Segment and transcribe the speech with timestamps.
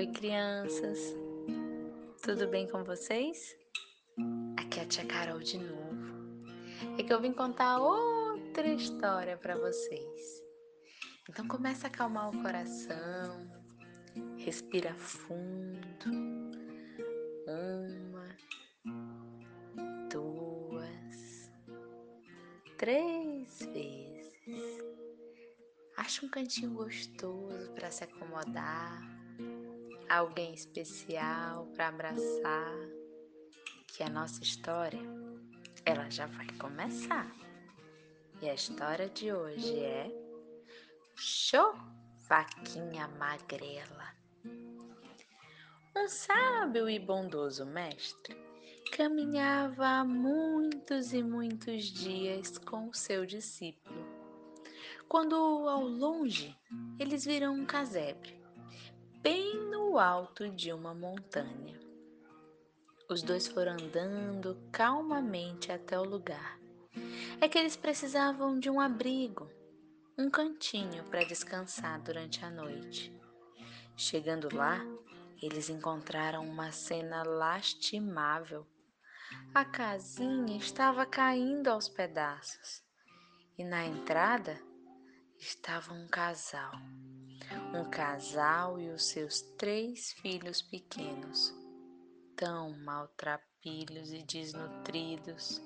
[0.00, 1.14] Oi, crianças!
[2.22, 3.54] Tudo bem com vocês?
[4.56, 6.40] Aqui é a tia Carol de novo.
[6.98, 10.42] É que eu vim contar outra história para vocês.
[11.28, 13.46] Então começa a acalmar o coração,
[14.38, 16.10] respira fundo.
[17.46, 18.36] Uma,
[20.10, 21.52] duas,
[22.78, 24.82] três vezes.
[25.94, 29.19] Acha um cantinho gostoso para se acomodar,
[30.10, 32.74] alguém especial para abraçar,
[33.86, 35.00] que a nossa história
[35.84, 37.30] ela já vai começar.
[38.42, 40.10] E a história de hoje é
[41.14, 41.74] Show
[42.28, 44.10] Vaquinha Magrela.
[45.96, 48.36] Um sábio e bondoso mestre
[48.92, 54.20] caminhava há muitos e muitos dias com o seu discípulo
[55.10, 56.56] quando ao longe
[56.96, 58.40] eles viram um casebre,
[59.20, 61.78] bem alto de uma montanha.
[63.08, 66.58] Os dois foram andando calmamente até o lugar.
[67.40, 69.50] É que eles precisavam de um abrigo,
[70.16, 73.12] um cantinho para descansar durante a noite.
[73.96, 74.80] Chegando lá,
[75.42, 78.66] eles encontraram uma cena lastimável.
[79.54, 82.82] A casinha estava caindo aos pedaços
[83.58, 84.60] e na entrada
[85.38, 86.72] estava um casal.
[87.74, 91.54] Um casal e os seus três filhos pequenos,
[92.36, 95.60] tão maltrapilhos e desnutridos.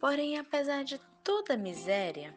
[0.00, 2.34] Porém, apesar de toda a miséria,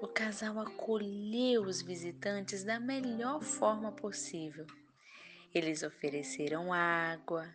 [0.00, 4.66] o casal acolheu os visitantes da melhor forma possível.
[5.54, 7.54] Eles ofereceram água,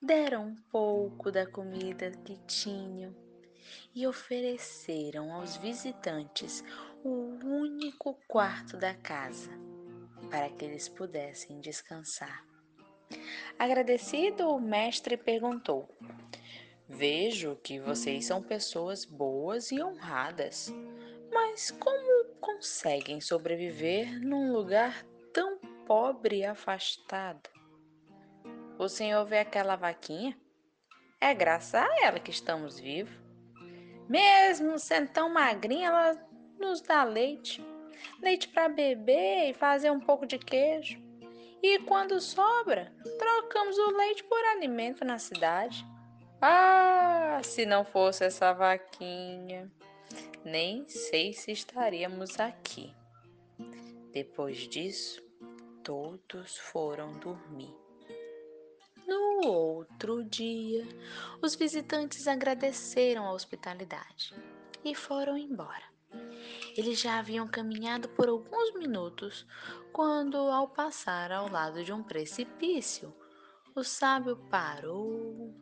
[0.00, 3.14] deram um pouco da comida que tinham
[3.94, 6.62] e ofereceram aos visitantes
[7.02, 9.69] o único quarto da casa
[10.30, 12.44] para que eles pudessem descansar.
[13.58, 15.88] Agradecido, o mestre perguntou:
[16.88, 20.72] Vejo que vocês são pessoas boas e honradas,
[21.32, 27.50] mas como conseguem sobreviver num lugar tão pobre e afastado?
[28.78, 30.38] O senhor vê aquela vaquinha?
[31.20, 33.14] É graças a ela que estamos vivos.
[34.08, 36.28] Mesmo sendo tão magrinha, ela
[36.58, 37.62] nos dá leite.
[38.20, 41.00] Leite para beber e fazer um pouco de queijo.
[41.62, 45.84] E quando sobra, trocamos o leite por alimento na cidade.
[46.40, 49.70] Ah, se não fosse essa vaquinha,
[50.42, 52.94] nem sei se estaríamos aqui.
[54.10, 55.22] Depois disso,
[55.84, 57.74] todos foram dormir.
[59.06, 60.86] No outro dia,
[61.42, 64.34] os visitantes agradeceram a hospitalidade
[64.84, 65.89] e foram embora.
[66.76, 69.46] Eles já haviam caminhado por alguns minutos
[69.92, 73.14] quando, ao passar ao lado de um precipício,
[73.74, 75.54] o sábio parou,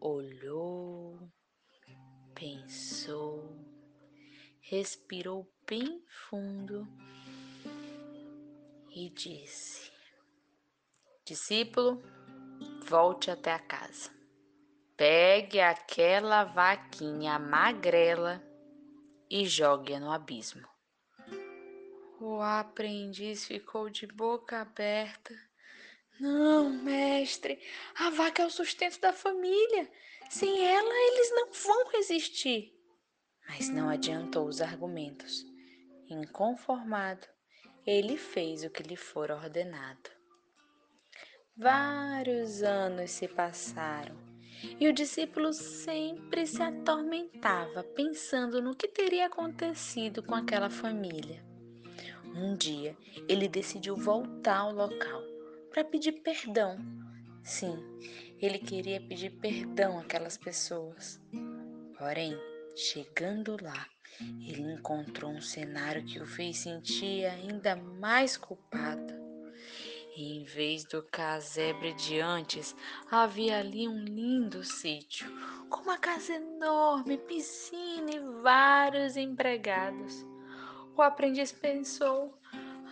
[0.00, 1.30] olhou,
[2.34, 3.56] pensou,
[4.60, 6.88] respirou bem fundo
[8.90, 9.92] e disse:
[11.24, 12.02] Discípulo,
[12.84, 14.10] volte até a casa.
[14.96, 18.49] Pegue aquela vaquinha magrela
[19.30, 20.68] e jogue-a no abismo.
[22.20, 25.34] O aprendiz ficou de boca aberta.
[26.18, 27.58] Não, mestre,
[27.94, 29.90] a vaca é o sustento da família.
[30.28, 32.76] Sem ela, eles não vão resistir.
[33.48, 35.46] Mas não adiantou os argumentos.
[36.08, 37.26] Inconformado,
[37.86, 40.10] ele fez o que lhe fora ordenado.
[41.56, 44.29] Vários anos se passaram
[44.78, 51.44] e o discípulo sempre se atormentava pensando no que teria acontecido com aquela família.
[52.34, 52.96] Um dia
[53.28, 55.22] ele decidiu voltar ao local
[55.70, 56.78] para pedir perdão.
[57.42, 57.76] Sim,
[58.38, 61.20] ele queria pedir perdão àquelas pessoas.
[61.98, 62.36] Porém,
[62.76, 63.86] chegando lá,
[64.20, 69.19] ele encontrou um cenário que o fez sentir ainda mais culpado.
[70.22, 72.76] E em vez do casebre de antes,
[73.10, 75.26] havia ali um lindo sítio,
[75.70, 80.26] com uma casa enorme, piscina e vários empregados.
[80.94, 82.38] O aprendiz pensou: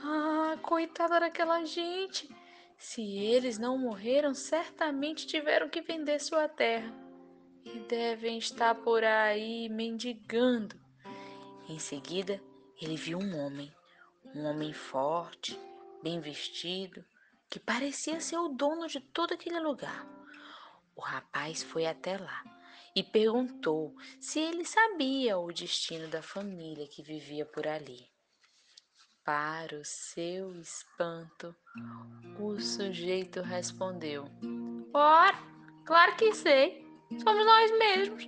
[0.03, 2.35] Ah, coitada daquela gente!
[2.79, 6.91] Se eles não morreram, certamente tiveram que vender sua terra
[7.63, 10.81] e devem estar por aí mendigando.
[11.69, 12.41] Em seguida,
[12.81, 13.71] ele viu um homem,
[14.35, 15.61] um homem forte,
[16.03, 17.05] bem vestido,
[17.51, 20.07] que parecia ser o dono de todo aquele lugar.
[20.95, 22.43] O rapaz foi até lá
[22.95, 28.11] e perguntou se ele sabia o destino da família que vivia por ali.
[29.25, 31.55] Para o seu espanto,
[32.41, 34.25] o sujeito respondeu:
[34.93, 35.39] Ora,
[35.85, 36.85] claro que sei,
[37.23, 38.27] somos nós mesmos.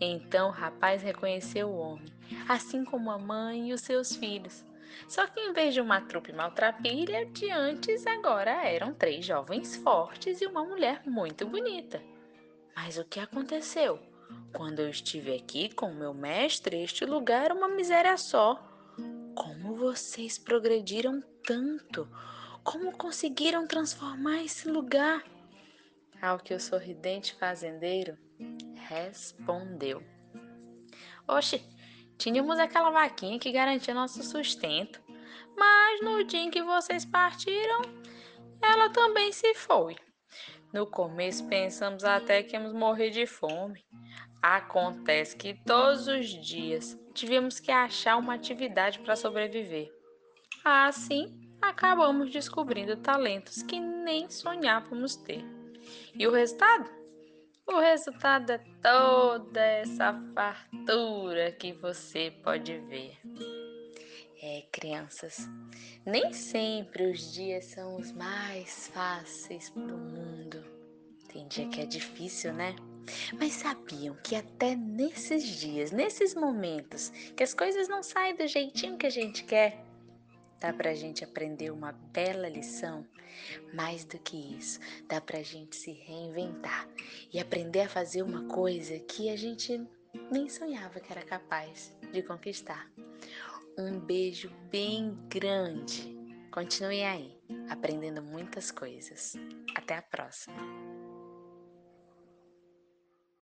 [0.00, 2.12] Então o rapaz reconheceu o homem,
[2.48, 4.64] assim como a mãe e os seus filhos.
[5.06, 10.40] Só que em vez de uma trupe maltrapilha de antes, agora eram três jovens fortes
[10.40, 12.02] e uma mulher muito bonita.
[12.76, 13.98] Mas o que aconteceu?
[14.52, 18.62] Quando eu estive aqui com meu mestre, este lugar era uma miséria só.
[19.34, 22.08] Como vocês progrediram tanto?
[22.62, 25.24] Como conseguiram transformar esse lugar?
[26.20, 28.18] Ao que o sorridente fazendeiro
[28.88, 30.02] respondeu:
[31.26, 31.62] Oxe,
[32.18, 35.00] tínhamos aquela vaquinha que garantia nosso sustento,
[35.56, 37.82] mas no dia em que vocês partiram,
[38.60, 39.96] ela também se foi.
[40.72, 43.82] No começo pensamos até que íamos morrer de fome.
[44.42, 49.90] Acontece que todos os dias tivemos que achar uma atividade para sobreviver.
[50.64, 55.44] Assim, acabamos descobrindo talentos que nem sonhávamos ter.
[56.14, 56.97] E o resultado?
[57.70, 63.18] O resultado é toda essa fartura que você pode ver.
[64.42, 65.46] É, crianças,
[66.06, 70.64] nem sempre os dias são os mais fáceis do mundo.
[71.30, 72.74] Tem dia que é difícil, né?
[73.38, 78.96] Mas sabiam que até nesses dias, nesses momentos, que as coisas não saem do jeitinho
[78.96, 79.84] que a gente quer,
[80.60, 83.06] dá pra gente aprender uma bela lição?
[83.72, 86.88] Mais do que isso, dá pra gente se reinventar
[87.32, 89.86] e aprender a fazer uma coisa que a gente
[90.30, 92.90] nem sonhava que era capaz de conquistar.
[93.78, 96.16] Um beijo bem grande.
[96.50, 97.38] Continue aí,
[97.70, 99.36] aprendendo muitas coisas.
[99.76, 100.97] Até a próxima!